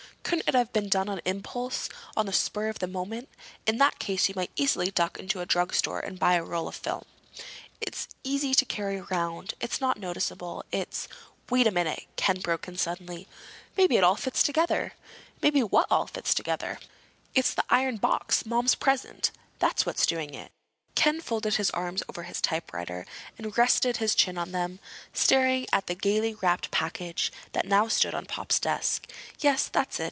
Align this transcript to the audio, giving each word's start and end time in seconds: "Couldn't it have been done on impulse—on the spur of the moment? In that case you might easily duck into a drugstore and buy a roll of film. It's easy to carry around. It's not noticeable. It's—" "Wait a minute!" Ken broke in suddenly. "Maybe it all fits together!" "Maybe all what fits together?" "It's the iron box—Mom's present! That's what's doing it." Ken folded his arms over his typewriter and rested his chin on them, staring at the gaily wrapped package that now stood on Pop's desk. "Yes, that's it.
"Couldn't 0.23 0.47
it 0.47 0.55
have 0.55 0.71
been 0.71 0.87
done 0.87 1.09
on 1.09 1.19
impulse—on 1.25 2.25
the 2.25 2.31
spur 2.31 2.69
of 2.69 2.79
the 2.79 2.87
moment? 2.87 3.27
In 3.65 3.79
that 3.79 3.99
case 3.99 4.29
you 4.29 4.33
might 4.33 4.51
easily 4.55 4.89
duck 4.89 5.19
into 5.19 5.41
a 5.41 5.45
drugstore 5.45 5.99
and 5.99 6.19
buy 6.19 6.35
a 6.35 6.43
roll 6.43 6.69
of 6.69 6.75
film. 6.75 7.03
It's 7.81 8.07
easy 8.23 8.53
to 8.55 8.63
carry 8.63 8.97
around. 8.99 9.55
It's 9.59 9.81
not 9.81 9.97
noticeable. 9.99 10.63
It's—" 10.71 11.09
"Wait 11.49 11.67
a 11.67 11.71
minute!" 11.71 12.05
Ken 12.15 12.39
broke 12.39 12.69
in 12.69 12.77
suddenly. 12.77 13.27
"Maybe 13.75 13.97
it 13.97 14.05
all 14.05 14.15
fits 14.15 14.41
together!" 14.41 14.93
"Maybe 15.41 15.61
all 15.61 15.67
what 15.67 16.09
fits 16.11 16.33
together?" 16.33 16.79
"It's 17.35 17.53
the 17.53 17.65
iron 17.69 17.97
box—Mom's 17.97 18.75
present! 18.75 19.31
That's 19.59 19.85
what's 19.85 20.05
doing 20.05 20.33
it." 20.33 20.53
Ken 20.95 21.19
folded 21.19 21.55
his 21.55 21.71
arms 21.71 22.03
over 22.07 22.23
his 22.23 22.39
typewriter 22.39 23.05
and 23.37 23.57
rested 23.57 23.97
his 23.97 24.15
chin 24.15 24.37
on 24.37 24.53
them, 24.53 24.79
staring 25.13 25.65
at 25.73 25.87
the 25.87 25.95
gaily 25.95 26.35
wrapped 26.35 26.71
package 26.71 27.33
that 27.51 27.65
now 27.67 27.89
stood 27.89 28.15
on 28.15 28.25
Pop's 28.27 28.59
desk. 28.61 29.09
"Yes, 29.41 29.67
that's 29.67 29.97
it. 29.99 29.99